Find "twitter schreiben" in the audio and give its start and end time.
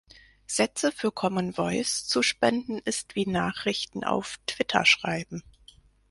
4.47-5.43